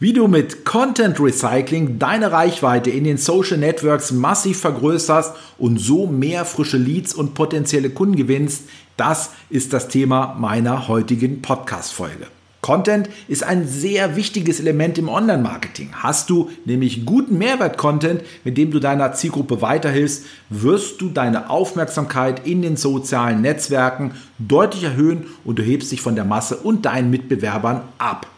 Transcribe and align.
Wie 0.00 0.12
du 0.12 0.28
mit 0.28 0.64
Content 0.64 1.18
Recycling 1.18 1.98
deine 1.98 2.30
Reichweite 2.30 2.88
in 2.88 3.02
den 3.02 3.18
Social 3.18 3.58
Networks 3.58 4.12
massiv 4.12 4.60
vergrößerst 4.60 5.34
und 5.58 5.80
so 5.80 6.06
mehr 6.06 6.44
frische 6.44 6.76
Leads 6.76 7.14
und 7.14 7.34
potenzielle 7.34 7.90
Kunden 7.90 8.14
gewinnst, 8.14 8.68
das 8.96 9.30
ist 9.50 9.72
das 9.72 9.88
Thema 9.88 10.36
meiner 10.38 10.86
heutigen 10.86 11.42
Podcast-Folge. 11.42 12.28
Content 12.60 13.10
ist 13.26 13.42
ein 13.42 13.66
sehr 13.66 14.14
wichtiges 14.14 14.60
Element 14.60 14.98
im 14.98 15.08
Online-Marketing. 15.08 15.90
Hast 15.94 16.30
du 16.30 16.48
nämlich 16.64 17.04
guten 17.04 17.36
Mehrwert-Content, 17.36 18.22
mit 18.44 18.56
dem 18.56 18.70
du 18.70 18.78
deiner 18.78 19.14
Zielgruppe 19.14 19.62
weiterhilfst, 19.62 20.26
wirst 20.48 21.00
du 21.00 21.08
deine 21.08 21.50
Aufmerksamkeit 21.50 22.46
in 22.46 22.62
den 22.62 22.76
sozialen 22.76 23.42
Netzwerken 23.42 24.12
deutlich 24.38 24.84
erhöhen 24.84 25.26
und 25.44 25.58
du 25.58 25.64
hebst 25.64 25.90
dich 25.90 26.00
von 26.00 26.14
der 26.14 26.24
Masse 26.24 26.56
und 26.58 26.86
deinen 26.86 27.10
Mitbewerbern 27.10 27.82
ab. 27.98 28.28